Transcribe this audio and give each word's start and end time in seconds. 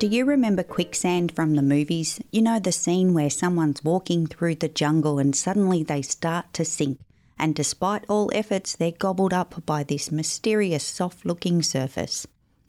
Do 0.00 0.08
you 0.08 0.24
remember 0.24 0.64
quicksand 0.64 1.32
from 1.32 1.54
the 1.54 1.62
movies? 1.62 2.20
You 2.32 2.42
know 2.42 2.58
the 2.58 2.72
scene 2.72 3.14
where 3.14 3.30
someone's 3.30 3.84
walking 3.84 4.26
through 4.26 4.56
the 4.56 4.68
jungle 4.68 5.20
and 5.20 5.34
suddenly 5.34 5.82
they 5.84 6.02
start 6.02 6.52
to 6.54 6.64
sink, 6.64 6.98
and 7.38 7.54
despite 7.54 8.04
all 8.08 8.30
efforts, 8.34 8.74
they're 8.74 8.90
gobbled 8.90 9.32
up 9.32 9.64
by 9.64 9.84
this 9.84 10.10
mysterious 10.10 10.82
soft 10.84 11.24
looking 11.24 11.62
surface. 11.62 12.26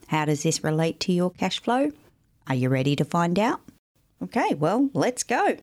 How 0.08 0.26
does 0.26 0.44
this 0.44 0.64
relate 0.64 1.00
to 1.02 1.12
your 1.12 1.32
cash 1.32 1.60
flow? 1.60 1.92
Are 2.48 2.56
you 2.56 2.70
ready 2.70 2.96
to 2.96 3.04
find 3.04 3.40
out? 3.40 3.60
Okay, 4.22 4.54
well, 4.54 4.92
let's 4.94 5.24
go. 5.24 5.58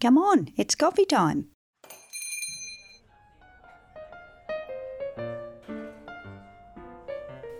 Come 0.00 0.18
on, 0.18 0.50
it's 0.58 0.74
coffee 0.74 1.06
time. 1.06 1.48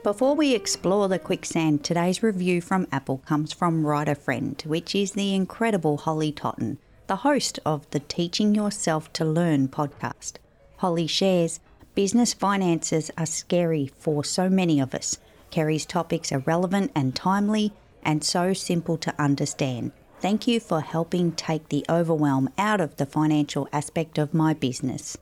Before 0.07 0.37
we 0.37 0.55
explore 0.55 1.09
the 1.09 1.19
quicksand, 1.19 1.83
today's 1.83 2.23
review 2.23 2.61
from 2.61 2.87
Apple 2.93 3.19
comes 3.27 3.53
from 3.53 3.85
Writer 3.85 4.15
Friend, 4.15 4.63
which 4.65 4.95
is 4.95 5.11
the 5.11 5.35
incredible 5.35 5.97
Holly 5.97 6.31
Totten, 6.31 6.79
the 7.09 7.17
host 7.17 7.59
of 7.67 7.91
the 7.91 7.99
Teaching 7.99 8.55
Yourself 8.55 9.13
to 9.15 9.25
Learn 9.25 9.67
podcast. 9.67 10.35
Holly 10.77 11.09
shares 11.09 11.59
business 11.97 12.35
finances 12.35 13.11
are 13.19 13.27
scary 13.27 13.91
for 13.99 14.23
so 14.23 14.49
many 14.49 14.79
of 14.79 14.95
us. 14.95 15.19
Kerry's 15.51 15.85
topics 15.85 16.31
are 16.31 16.39
relevant 16.39 16.93
and 16.95 17.17
timely 17.17 17.73
and 18.05 18.23
so 18.23 18.53
simple 18.53 18.97
to 18.99 19.21
understand. 19.21 19.91
Thank 20.21 20.47
you 20.47 20.61
for 20.61 20.83
helping 20.83 21.33
take 21.33 21.69
the 21.69 21.85
overwhelm 21.89 22.49
out 22.57 22.81
of 22.81 22.95
the 22.95 23.07
financial 23.07 23.69
aspect 23.73 24.19
of 24.19 24.33
my 24.33 24.55
business. 24.55 25.19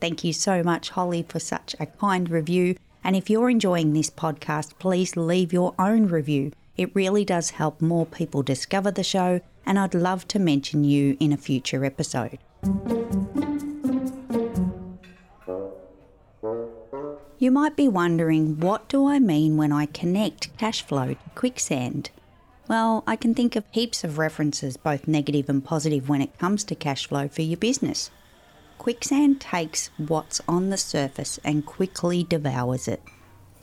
Thank 0.00 0.24
you 0.24 0.32
so 0.32 0.64
much, 0.64 0.90
Holly, 0.90 1.22
for 1.22 1.38
such 1.38 1.76
a 1.78 1.86
kind 1.86 2.28
review 2.28 2.74
and 3.04 3.14
if 3.14 3.28
you're 3.28 3.50
enjoying 3.50 3.92
this 3.92 4.08
podcast, 4.08 4.78
please 4.78 5.16
leave 5.16 5.52
your 5.52 5.74
own 5.78 6.06
review. 6.06 6.50
It 6.76 6.94
really 6.96 7.24
does 7.24 7.50
help 7.50 7.80
more 7.80 8.06
people 8.06 8.42
discover 8.42 8.90
the 8.90 9.04
show, 9.04 9.42
and 9.66 9.78
I'd 9.78 9.94
love 9.94 10.26
to 10.28 10.38
mention 10.38 10.82
you 10.82 11.16
in 11.20 11.32
a 11.32 11.36
future 11.36 11.84
episode. 11.84 12.38
You 17.38 17.50
might 17.50 17.76
be 17.76 17.88
wondering 17.88 18.58
what 18.58 18.88
do 18.88 19.06
I 19.06 19.18
mean 19.18 19.58
when 19.58 19.70
I 19.70 19.84
connect 19.84 20.56
cash 20.56 20.80
flow 20.80 21.08
to 21.08 21.30
quicksand? 21.34 22.10
Well, 22.68 23.04
I 23.06 23.16
can 23.16 23.34
think 23.34 23.54
of 23.54 23.64
heaps 23.70 24.02
of 24.02 24.16
references, 24.16 24.78
both 24.78 25.06
negative 25.06 25.50
and 25.50 25.62
positive, 25.62 26.08
when 26.08 26.22
it 26.22 26.38
comes 26.38 26.64
to 26.64 26.74
cash 26.74 27.06
flow 27.06 27.28
for 27.28 27.42
your 27.42 27.58
business. 27.58 28.10
Quicksand 28.84 29.40
takes 29.40 29.88
what's 29.96 30.42
on 30.46 30.68
the 30.68 30.76
surface 30.76 31.40
and 31.42 31.64
quickly 31.64 32.22
devours 32.22 32.86
it. 32.86 33.02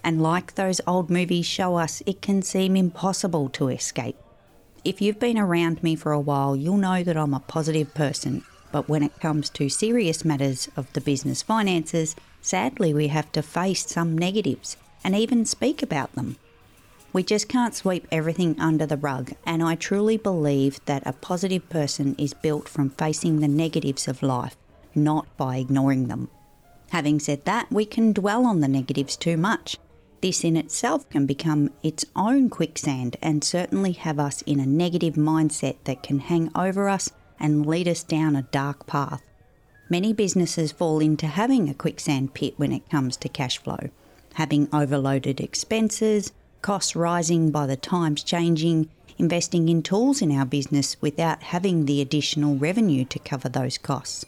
And 0.03 0.19
like 0.19 0.55
those 0.55 0.81
old 0.87 1.11
movies 1.11 1.45
show 1.45 1.75
us, 1.75 2.01
it 2.07 2.23
can 2.23 2.41
seem 2.41 2.75
impossible 2.75 3.47
to 3.49 3.67
escape. 3.67 4.17
If 4.83 4.99
you've 4.99 5.19
been 5.19 5.37
around 5.37 5.83
me 5.83 5.95
for 5.95 6.11
a 6.11 6.19
while, 6.19 6.55
you'll 6.55 6.77
know 6.77 7.03
that 7.03 7.17
I'm 7.17 7.35
a 7.35 7.39
positive 7.39 7.93
person, 7.93 8.43
but 8.71 8.89
when 8.89 9.03
it 9.03 9.19
comes 9.19 9.51
to 9.51 9.69
serious 9.69 10.25
matters 10.25 10.69
of 10.75 10.91
the 10.93 11.01
business 11.01 11.43
finances, 11.43 12.15
sadly 12.41 12.91
we 12.91 13.09
have 13.09 13.31
to 13.33 13.43
face 13.43 13.85
some 13.85 14.17
negatives 14.17 14.75
and 15.03 15.15
even 15.15 15.45
speak 15.45 15.83
about 15.83 16.11
them. 16.13 16.37
We 17.13 17.21
just 17.21 17.47
can't 17.47 17.75
sweep 17.75 18.07
everything 18.11 18.59
under 18.59 18.87
the 18.87 18.97
rug, 18.97 19.33
and 19.45 19.61
I 19.61 19.75
truly 19.75 20.17
believe 20.17 20.83
that 20.85 21.05
a 21.05 21.13
positive 21.13 21.69
person 21.69 22.15
is 22.17 22.33
built 22.33 22.67
from 22.67 22.89
facing 22.89 23.39
the 23.39 23.47
negatives 23.47 24.07
of 24.07 24.23
life 24.23 24.55
not 24.95 25.25
by 25.37 25.57
ignoring 25.57 26.07
them. 26.07 26.29
Having 26.89 27.19
said 27.19 27.45
that, 27.45 27.71
we 27.71 27.85
can 27.85 28.11
dwell 28.11 28.45
on 28.45 28.59
the 28.59 28.67
negatives 28.67 29.15
too 29.15 29.37
much. 29.37 29.77
This 30.21 30.43
in 30.43 30.55
itself 30.57 31.09
can 31.09 31.25
become 31.25 31.71
its 31.81 32.05
own 32.15 32.49
quicksand 32.49 33.17
and 33.21 33.43
certainly 33.43 33.93
have 33.93 34.19
us 34.19 34.41
in 34.43 34.59
a 34.59 34.65
negative 34.65 35.15
mindset 35.15 35.77
that 35.85 36.03
can 36.03 36.19
hang 36.19 36.51
over 36.53 36.89
us 36.89 37.09
and 37.39 37.65
lead 37.65 37.87
us 37.87 38.03
down 38.03 38.35
a 38.35 38.43
dark 38.43 38.85
path. 38.85 39.23
Many 39.89 40.13
businesses 40.13 40.71
fall 40.71 40.99
into 40.99 41.27
having 41.27 41.67
a 41.67 41.73
quicksand 41.73 42.33
pit 42.33 42.53
when 42.57 42.71
it 42.71 42.89
comes 42.89 43.17
to 43.17 43.29
cash 43.29 43.57
flow, 43.57 43.89
having 44.35 44.69
overloaded 44.71 45.41
expenses, 45.41 46.31
costs 46.61 46.95
rising 46.95 47.51
by 47.51 47.65
the 47.65 47.75
times 47.75 48.23
changing, 48.23 48.89
investing 49.17 49.69
in 49.69 49.81
tools 49.81 50.21
in 50.21 50.31
our 50.31 50.45
business 50.45 51.01
without 51.01 51.43
having 51.43 51.85
the 51.85 51.99
additional 51.99 52.55
revenue 52.55 53.05
to 53.05 53.19
cover 53.19 53.49
those 53.49 53.77
costs. 53.77 54.23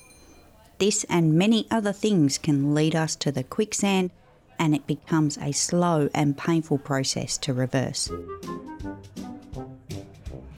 This 0.79 1.05
and 1.09 1.33
many 1.33 1.67
other 1.71 1.93
things 1.93 2.37
can 2.37 2.73
lead 2.73 2.95
us 2.95 3.15
to 3.17 3.31
the 3.31 3.43
quicksand, 3.43 4.11
and 4.59 4.75
it 4.75 4.87
becomes 4.87 5.37
a 5.37 5.51
slow 5.51 6.09
and 6.13 6.37
painful 6.37 6.77
process 6.77 7.37
to 7.39 7.53
reverse. 7.53 8.09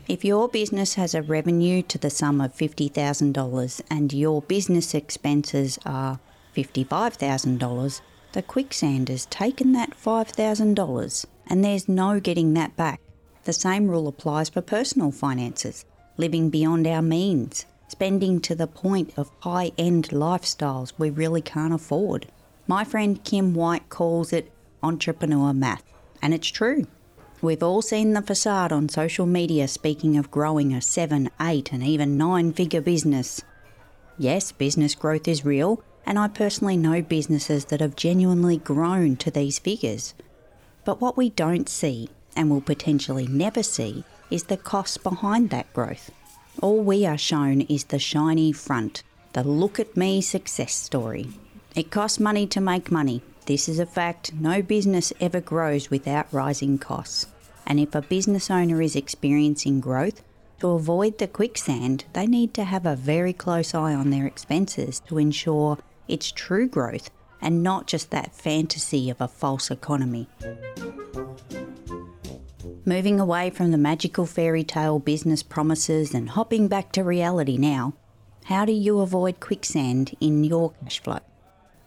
If 0.08 0.24
your 0.24 0.48
business 0.48 0.94
has 0.94 1.16
a 1.16 1.24
revenue 1.24 1.82
to 1.84 1.98
the 1.98 2.12
sum 2.12 2.40
of 2.40 2.56
$50,000 2.56 3.82
and 3.90 4.14
your 4.14 4.42
business 4.44 4.94
expenses 4.94 5.80
are 5.86 6.20
$55,000, 6.56 8.02
the 8.34 8.44
quicksand 8.44 9.10
has 9.10 9.26
taken 9.26 9.72
that 9.72 9.98
$5,000 9.98 11.26
and 11.48 11.64
there's 11.64 11.90
no 11.90 12.20
getting 12.20 12.54
that 12.54 12.76
back. 12.76 13.02
The 13.46 13.54
same 13.54 13.88
rule 13.88 14.08
applies 14.08 14.50
for 14.50 14.62
personal 14.62 15.12
finances, 15.12 15.86
living 16.18 16.50
beyond 16.50 16.86
our 16.88 17.02
means, 17.02 17.66
spending 17.96 18.42
to 18.42 18.54
the 18.54 18.68
point 18.68 19.10
of 19.16 19.32
high 19.40 19.72
end 19.78 20.10
lifestyles 20.10 20.92
we 20.98 21.10
really 21.10 21.42
can't 21.42 21.74
afford. 21.74 22.28
My 22.68 22.84
friend 22.84 23.24
Kim 23.24 23.54
White 23.54 23.88
calls 23.88 24.34
it 24.34 24.52
entrepreneur 24.84 25.54
math, 25.54 25.86
and 26.22 26.34
it's 26.34 26.50
true. 26.50 26.88
We've 27.42 27.64
all 27.64 27.82
seen 27.82 28.12
the 28.12 28.22
facade 28.22 28.74
on 28.74 28.90
social 28.90 29.26
media 29.26 29.70
speaking 29.70 30.18
of 30.18 30.30
growing 30.30 30.74
a 30.74 30.82
seven, 30.82 31.30
eight, 31.40 31.72
and 31.72 31.82
even 31.82 32.18
nine 32.18 32.52
figure 32.52 32.82
business. 32.82 33.42
Yes, 34.18 34.52
business 34.52 34.94
growth 34.94 35.26
is 35.26 35.46
real, 35.46 35.82
and 36.06 36.20
I 36.20 36.28
personally 36.28 36.76
know 36.76 37.02
businesses 37.02 37.64
that 37.66 37.80
have 37.80 37.96
genuinely 37.96 38.58
grown 38.58 39.16
to 39.18 39.32
these 39.32 39.58
figures. 39.58 40.14
But 40.84 41.00
what 41.00 41.16
we 41.16 41.30
don't 41.30 41.70
see, 41.70 42.10
and 42.36 42.50
will 42.50 42.60
potentially 42.60 43.26
never 43.26 43.64
see, 43.64 44.04
is 44.30 44.44
the 44.44 44.58
costs 44.58 44.98
behind 44.98 45.50
that 45.52 45.72
growth. 45.72 46.12
All 46.62 46.80
we 46.80 47.06
are 47.06 47.18
shown 47.18 47.62
is 47.62 47.86
the 47.86 48.00
shiny 48.00 48.52
front, 48.54 49.04
the 49.34 49.44
look 49.44 49.80
at 49.80 49.98
me 49.98 50.22
success 50.22 50.74
story. 50.74 51.28
It 51.76 51.92
costs 51.92 52.20
money 52.20 52.48
to 52.48 52.62
make 52.62 52.90
money. 52.90 53.22
This 53.46 53.68
is 53.68 53.78
a 53.78 53.86
fact. 53.86 54.34
No 54.34 54.62
business 54.62 55.12
ever 55.20 55.42
grows 55.42 55.90
without 55.90 56.32
rising 56.32 56.78
costs. 56.78 57.28
And 57.68 57.80
if 57.80 57.94
a 57.94 58.02
business 58.02 58.50
owner 58.50 58.82
is 58.82 58.96
experiencing 58.96 59.82
growth, 59.82 60.24
to 60.60 60.70
avoid 60.70 61.18
the 61.18 61.28
quicksand, 61.28 62.06
they 62.14 62.26
need 62.26 62.54
to 62.54 62.64
have 62.64 62.86
a 62.86 62.96
very 62.96 63.34
close 63.34 63.76
eye 63.76 63.94
on 63.94 64.10
their 64.10 64.26
expenses 64.26 65.02
to 65.02 65.18
ensure 65.18 65.78
it's 66.08 66.32
true 66.32 66.68
growth 66.68 67.12
and 67.42 67.62
not 67.62 67.86
just 67.86 68.12
that 68.12 68.34
fantasy 68.34 69.10
of 69.10 69.20
a 69.20 69.28
false 69.28 69.70
economy. 69.70 70.28
Moving 72.88 73.20
away 73.20 73.50
from 73.50 73.72
the 73.72 73.80
magical 73.80 74.28
fairy 74.28 74.64
tale 74.64 75.00
business 75.00 75.42
promises 75.42 76.14
and 76.14 76.30
hopping 76.30 76.68
back 76.68 76.92
to 76.92 77.04
reality 77.04 77.58
now, 77.58 77.96
how 78.44 78.64
do 78.64 78.72
you 78.72 79.00
avoid 79.00 79.40
quicksand 79.40 80.16
in 80.22 80.44
your 80.44 80.72
cash 80.84 81.02
flow? 81.02 81.18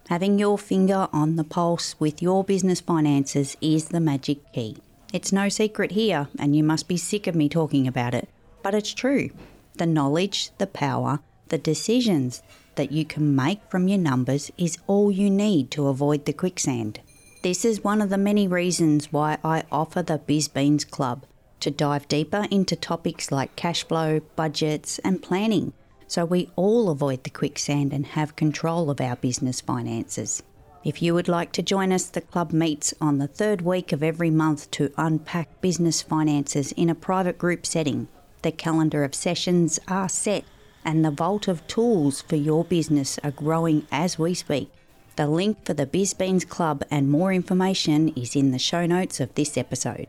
Having 0.09 0.41
your 0.41 0.59
finger 0.59 1.07
on 1.13 1.37
the 1.37 1.45
pulse 1.45 1.95
with 2.01 2.21
your 2.21 2.43
business 2.43 2.81
finances 2.81 3.57
is 3.61 3.91
the 3.91 4.01
magic 4.01 4.39
key. 4.53 4.79
It's 5.13 5.31
no 5.31 5.49
secret 5.49 5.93
here, 5.93 6.27
and 6.37 6.57
you 6.57 6.65
must 6.65 6.89
be 6.89 6.97
sick 6.97 7.29
of 7.29 7.37
me 7.37 7.49
talking 7.49 7.87
about 7.87 8.13
it, 8.13 8.29
but 8.65 8.75
it's 8.75 8.93
true. 8.93 9.31
The 9.75 9.87
knowledge, 9.87 10.51
the 10.59 10.67
power, 10.67 11.21
the 11.47 11.59
decisions 11.59 12.43
that 12.75 12.91
you 12.91 13.05
can 13.05 13.37
make 13.37 13.61
from 13.71 13.87
your 13.87 13.99
numbers 13.99 14.51
is 14.59 14.79
all 14.89 15.13
you 15.13 15.31
need 15.31 15.71
to 15.71 15.87
avoid 15.87 16.25
the 16.25 16.33
quicksand. 16.33 16.99
This 17.43 17.65
is 17.65 17.85
one 17.85 18.03
of 18.03 18.11
the 18.11 18.19
many 18.19 18.49
reasons 18.49 19.13
why 19.13 19.39
I 19.45 19.65
offer 19.71 20.03
the 20.03 20.19
BizBeans 20.19 20.89
Club 20.91 21.25
to 21.61 21.71
dive 21.71 22.09
deeper 22.09 22.47
into 22.51 22.77
topics 22.77 23.31
like 23.31 23.57
cash 23.57 23.85
flow, 23.85 24.21
budgets, 24.37 24.99
and 25.01 25.23
planning 25.23 25.73
so 26.09 26.25
we 26.25 26.51
all 26.57 26.89
avoid 26.89 27.23
the 27.23 27.31
quicksand 27.31 27.93
and 27.93 28.07
have 28.07 28.35
control 28.35 28.91
of 28.91 29.01
our 29.01 29.17
business 29.17 29.61
finances. 29.61 30.43
If 30.83 31.03
you 31.03 31.13
would 31.13 31.29
like 31.29 31.53
to 31.53 31.63
join 31.63 31.93
us, 31.93 32.07
the 32.07 32.23
club 32.23 32.53
meets 32.53 32.95
on 33.01 33.19
the 33.19 33.29
third 33.29 33.61
week 33.61 33.93
of 33.93 34.03
every 34.03 34.31
month 34.31 34.71
to 34.73 34.93
unpack 34.97 35.61
business 35.61 36.01
finances 36.01 36.73
in 36.73 36.89
a 36.89 36.95
private 36.95 37.37
group 37.37 37.67
setting. 37.67 38.09
The 38.41 38.53
calendar 38.53 39.05
of 39.05 39.15
sessions 39.15 39.79
are 39.87 40.09
set 40.09 40.45
and 40.85 41.05
the 41.05 41.11
vault 41.11 41.47
of 41.47 41.67
tools 41.67 42.23
for 42.23 42.37
your 42.37 42.65
business 42.65 43.19
are 43.23 43.31
growing 43.31 43.87
as 43.93 44.19
we 44.19 44.33
speak. 44.33 44.71
The 45.19 45.27
link 45.27 45.65
for 45.65 45.75
the 45.75 45.85
BizBeans 45.85 46.49
Club 46.49 46.85
and 46.93 47.11
more 47.11 47.33
information 47.33 48.11
is 48.11 48.37
in 48.37 48.53
the 48.53 48.59
show 48.61 48.87
notes 48.87 49.19
of 49.19 49.35
this 49.35 49.59
episode. 49.59 50.07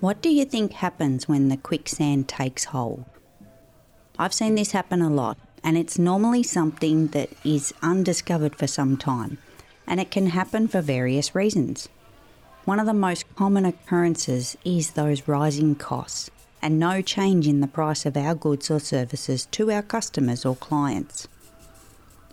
What 0.00 0.20
do 0.20 0.30
you 0.30 0.44
think 0.44 0.72
happens 0.72 1.28
when 1.28 1.46
the 1.46 1.56
quicksand 1.56 2.26
takes 2.26 2.64
hold? 2.64 3.04
I've 4.18 4.34
seen 4.34 4.56
this 4.56 4.72
happen 4.72 5.00
a 5.00 5.08
lot, 5.08 5.38
and 5.62 5.78
it's 5.78 5.96
normally 5.96 6.42
something 6.42 7.06
that 7.14 7.30
is 7.44 7.72
undiscovered 7.80 8.56
for 8.56 8.66
some 8.66 8.96
time, 8.96 9.38
and 9.86 10.00
it 10.00 10.10
can 10.10 10.30
happen 10.30 10.66
for 10.66 10.80
various 10.80 11.36
reasons. 11.36 11.88
One 12.64 12.80
of 12.80 12.86
the 12.86 12.94
most 12.94 13.32
common 13.36 13.64
occurrences 13.64 14.56
is 14.64 14.90
those 14.90 15.28
rising 15.28 15.76
costs 15.76 16.30
and 16.64 16.78
no 16.80 17.02
change 17.02 17.46
in 17.46 17.60
the 17.60 17.68
price 17.68 18.06
of 18.06 18.16
our 18.16 18.34
goods 18.34 18.70
or 18.70 18.80
services 18.80 19.44
to 19.44 19.70
our 19.70 19.82
customers 19.82 20.46
or 20.46 20.56
clients. 20.56 21.28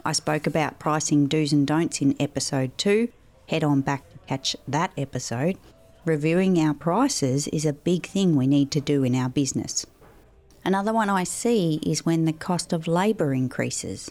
I 0.06 0.14
spoke 0.14 0.48
about 0.48 0.80
pricing 0.80 1.28
do's 1.28 1.52
and 1.52 1.68
don'ts 1.68 2.02
in 2.02 2.16
episode 2.18 2.78
2. 2.78 3.10
Head 3.50 3.66
on 3.66 3.82
back 3.82 4.10
to 4.10 4.18
catch 4.30 4.56
that 4.70 4.94
episode. 4.98 5.58
Reviewing 6.06 6.58
our 6.58 6.74
prices 6.74 7.50
is 7.50 7.66
a 7.66 7.74
big 7.74 8.06
thing 8.06 8.38
we 8.38 8.48
need 8.48 8.72
to 8.72 8.80
do 8.80 9.04
in 9.04 9.16
our 9.16 9.28
business. 9.28 9.86
Another 10.64 10.94
one 10.94 11.10
I 11.10 11.26
see 11.26 11.82
is 11.86 12.06
when 12.06 12.24
the 12.24 12.32
cost 12.32 12.72
of 12.72 12.88
labour 12.88 13.34
increases. 13.34 14.10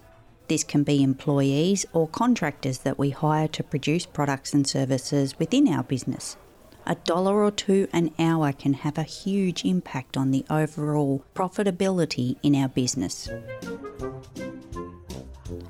This 0.48 0.64
can 0.64 0.82
be 0.82 1.02
employees 1.02 1.86
or 1.94 2.06
contractors 2.06 2.80
that 2.80 2.98
we 2.98 3.08
hire 3.08 3.48
to 3.48 3.62
produce 3.62 4.04
products 4.04 4.52
and 4.52 4.66
services 4.66 5.38
within 5.38 5.66
our 5.66 5.82
business. 5.82 6.36
A 6.86 6.94
dollar 6.94 7.42
or 7.44 7.50
two 7.50 7.88
an 7.92 8.10
hour 8.18 8.52
can 8.52 8.72
have 8.74 8.98
a 8.98 9.02
huge 9.02 9.64
impact 9.64 10.16
on 10.16 10.30
the 10.30 10.44
overall 10.50 11.24
profitability 11.34 12.36
in 12.42 12.54
our 12.54 12.68
business. 12.68 13.28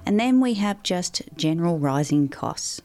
And 0.07 0.19
then 0.19 0.41
we 0.41 0.55
have 0.55 0.83
just 0.83 1.23
general 1.37 1.79
rising 1.79 2.29
costs. 2.29 2.81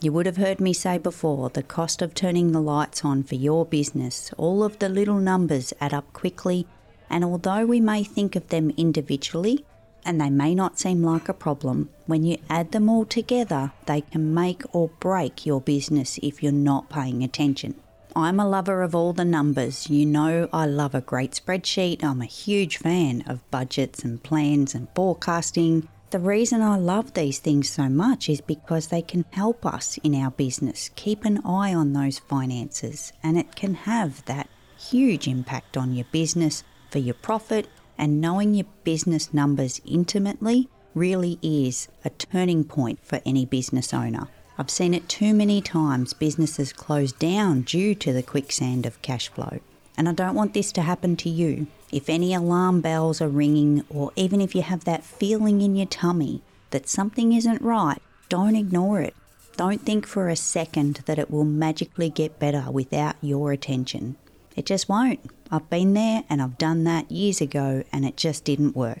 You 0.00 0.12
would 0.12 0.26
have 0.26 0.38
heard 0.38 0.60
me 0.60 0.72
say 0.72 0.98
before 0.98 1.50
the 1.50 1.62
cost 1.62 2.00
of 2.00 2.14
turning 2.14 2.52
the 2.52 2.60
lights 2.60 3.04
on 3.04 3.22
for 3.22 3.34
your 3.34 3.66
business, 3.66 4.32
all 4.38 4.64
of 4.64 4.78
the 4.78 4.88
little 4.88 5.18
numbers 5.18 5.72
add 5.80 5.92
up 5.92 6.12
quickly, 6.12 6.66
and 7.10 7.24
although 7.24 7.66
we 7.66 7.80
may 7.80 8.02
think 8.02 8.34
of 8.34 8.48
them 8.48 8.70
individually, 8.76 9.64
and 10.04 10.20
they 10.20 10.30
may 10.30 10.54
not 10.54 10.78
seem 10.78 11.02
like 11.02 11.28
a 11.28 11.34
problem, 11.34 11.88
when 12.06 12.24
you 12.24 12.38
add 12.48 12.72
them 12.72 12.88
all 12.88 13.04
together, 13.04 13.72
they 13.86 14.00
can 14.00 14.34
make 14.34 14.62
or 14.74 14.88
break 15.00 15.46
your 15.46 15.60
business 15.60 16.18
if 16.22 16.42
you're 16.42 16.52
not 16.52 16.88
paying 16.88 17.22
attention. 17.22 17.74
I'm 18.16 18.40
a 18.40 18.48
lover 18.48 18.82
of 18.82 18.94
all 18.94 19.12
the 19.12 19.24
numbers. 19.24 19.88
You 19.88 20.04
know, 20.04 20.48
I 20.52 20.66
love 20.66 20.94
a 20.94 21.00
great 21.00 21.32
spreadsheet. 21.32 22.02
I'm 22.02 22.20
a 22.20 22.26
huge 22.26 22.78
fan 22.78 23.22
of 23.26 23.48
budgets 23.50 24.02
and 24.02 24.22
plans 24.22 24.74
and 24.74 24.88
forecasting. 24.94 25.88
The 26.10 26.18
reason 26.18 26.60
I 26.60 26.76
love 26.76 27.14
these 27.14 27.38
things 27.38 27.70
so 27.70 27.88
much 27.88 28.28
is 28.28 28.40
because 28.40 28.88
they 28.88 29.02
can 29.02 29.24
help 29.30 29.64
us 29.64 29.96
in 29.98 30.12
our 30.16 30.32
business 30.32 30.90
keep 30.96 31.24
an 31.24 31.38
eye 31.46 31.72
on 31.72 31.92
those 31.92 32.18
finances, 32.18 33.12
and 33.22 33.38
it 33.38 33.54
can 33.54 33.74
have 33.74 34.24
that 34.24 34.48
huge 34.76 35.28
impact 35.28 35.76
on 35.76 35.94
your 35.94 36.06
business 36.10 36.64
for 36.90 36.98
your 36.98 37.14
profit. 37.14 37.68
And 38.00 38.18
knowing 38.18 38.54
your 38.54 38.66
business 38.82 39.34
numbers 39.34 39.78
intimately 39.84 40.70
really 40.94 41.38
is 41.42 41.88
a 42.02 42.08
turning 42.08 42.64
point 42.64 42.98
for 43.02 43.20
any 43.26 43.44
business 43.44 43.92
owner. 43.92 44.28
I've 44.56 44.70
seen 44.70 44.94
it 44.94 45.06
too 45.06 45.34
many 45.34 45.60
times 45.60 46.14
businesses 46.14 46.72
close 46.72 47.12
down 47.12 47.60
due 47.60 47.94
to 47.96 48.14
the 48.14 48.22
quicksand 48.22 48.86
of 48.86 49.02
cash 49.02 49.28
flow. 49.28 49.60
And 49.98 50.08
I 50.08 50.12
don't 50.12 50.34
want 50.34 50.54
this 50.54 50.72
to 50.72 50.82
happen 50.82 51.14
to 51.16 51.28
you. 51.28 51.66
If 51.92 52.08
any 52.08 52.32
alarm 52.32 52.80
bells 52.80 53.20
are 53.20 53.28
ringing, 53.28 53.84
or 53.90 54.12
even 54.16 54.40
if 54.40 54.54
you 54.54 54.62
have 54.62 54.84
that 54.84 55.04
feeling 55.04 55.60
in 55.60 55.76
your 55.76 55.86
tummy 55.86 56.40
that 56.70 56.88
something 56.88 57.34
isn't 57.34 57.60
right, 57.60 58.00
don't 58.30 58.56
ignore 58.56 59.02
it. 59.02 59.14
Don't 59.58 59.84
think 59.84 60.06
for 60.06 60.30
a 60.30 60.36
second 60.36 61.02
that 61.04 61.18
it 61.18 61.30
will 61.30 61.44
magically 61.44 62.08
get 62.08 62.38
better 62.38 62.70
without 62.70 63.16
your 63.20 63.52
attention. 63.52 64.16
It 64.56 64.66
just 64.66 64.88
won't. 64.88 65.20
I've 65.50 65.68
been 65.70 65.94
there 65.94 66.24
and 66.28 66.42
I've 66.42 66.58
done 66.58 66.84
that 66.84 67.10
years 67.10 67.40
ago 67.40 67.84
and 67.92 68.04
it 68.04 68.16
just 68.16 68.44
didn't 68.44 68.76
work. 68.76 69.00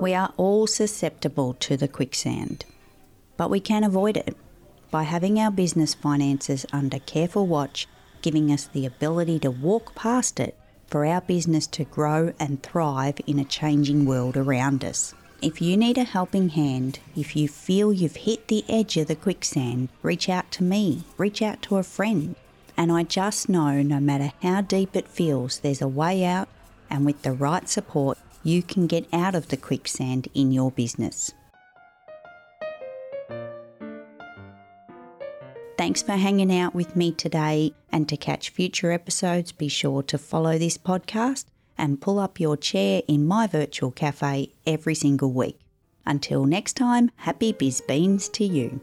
We 0.00 0.14
are 0.14 0.32
all 0.36 0.66
susceptible 0.66 1.54
to 1.54 1.76
the 1.76 1.88
quicksand, 1.88 2.64
but 3.36 3.50
we 3.50 3.60
can 3.60 3.84
avoid 3.84 4.16
it 4.16 4.36
by 4.90 5.04
having 5.04 5.38
our 5.38 5.50
business 5.50 5.94
finances 5.94 6.66
under 6.72 6.98
careful 6.98 7.46
watch 7.46 7.86
giving 8.20 8.50
us 8.50 8.66
the 8.66 8.86
ability 8.86 9.38
to 9.40 9.50
walk 9.50 9.94
past 9.94 10.40
it 10.40 10.56
for 10.86 11.04
our 11.04 11.20
business 11.20 11.66
to 11.66 11.84
grow 11.84 12.32
and 12.38 12.62
thrive 12.62 13.16
in 13.26 13.38
a 13.38 13.44
changing 13.44 14.06
world 14.06 14.36
around 14.36 14.84
us. 14.84 15.14
If 15.42 15.60
you 15.60 15.76
need 15.76 15.98
a 15.98 16.04
helping 16.04 16.50
hand, 16.50 17.00
if 17.16 17.34
you 17.34 17.48
feel 17.48 17.92
you've 17.92 18.14
hit 18.14 18.46
the 18.46 18.64
edge 18.68 18.96
of 18.96 19.08
the 19.08 19.16
quicksand, 19.16 19.88
reach 20.00 20.28
out 20.28 20.52
to 20.52 20.62
me, 20.62 21.02
reach 21.18 21.42
out 21.42 21.60
to 21.62 21.78
a 21.78 21.82
friend. 21.82 22.36
And 22.76 22.92
I 22.92 23.02
just 23.02 23.48
know 23.48 23.82
no 23.82 23.98
matter 23.98 24.30
how 24.40 24.60
deep 24.60 24.94
it 24.94 25.08
feels, 25.08 25.58
there's 25.58 25.82
a 25.82 25.88
way 25.88 26.24
out, 26.24 26.48
and 26.88 27.04
with 27.04 27.22
the 27.22 27.32
right 27.32 27.68
support, 27.68 28.18
you 28.44 28.62
can 28.62 28.86
get 28.86 29.12
out 29.12 29.34
of 29.34 29.48
the 29.48 29.56
quicksand 29.56 30.28
in 30.32 30.52
your 30.52 30.70
business. 30.70 31.32
Thanks 35.76 36.02
for 36.02 36.12
hanging 36.12 36.56
out 36.56 36.72
with 36.72 36.94
me 36.94 37.10
today. 37.10 37.74
And 37.90 38.08
to 38.08 38.16
catch 38.16 38.50
future 38.50 38.92
episodes, 38.92 39.50
be 39.50 39.66
sure 39.66 40.04
to 40.04 40.18
follow 40.18 40.56
this 40.56 40.78
podcast 40.78 41.46
and 41.82 42.00
pull 42.00 42.20
up 42.20 42.38
your 42.38 42.56
chair 42.56 43.02
in 43.08 43.26
my 43.26 43.48
virtual 43.48 43.90
cafe 43.90 44.52
every 44.64 44.94
single 44.94 45.32
week. 45.32 45.58
Until 46.06 46.44
next 46.44 46.74
time, 46.74 47.10
happy 47.16 47.52
biz 47.52 47.80
beans 47.80 48.28
to 48.30 48.44
you. 48.44 48.80